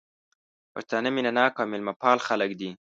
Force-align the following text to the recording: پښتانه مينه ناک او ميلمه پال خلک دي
پښتانه 0.73 1.09
مينه 1.15 1.31
ناک 1.37 1.53
او 1.61 1.69
ميلمه 1.71 1.93
پال 2.01 2.17
خلک 2.27 2.51
دي 2.59 2.69